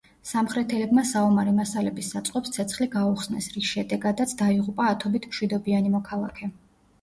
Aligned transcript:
სამხრეთელებმა 0.27 1.01
საომარი 1.09 1.51
მასალების 1.57 2.09
საწყობს 2.13 2.53
ცეცხლი 2.55 2.87
გაუხსნეს, 2.95 3.51
რის 3.59 3.69
შედეგადაც 3.75 4.35
დაიღუპა 4.41 4.89
ათობით 4.95 5.29
მშვიდობიანი 5.33 5.95
მოქალაქე. 5.99 6.51